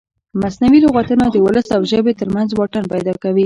[0.41, 3.39] مصنوعي لغتونه د ولس او ژبې ترمنځ واټن پیدا کوي.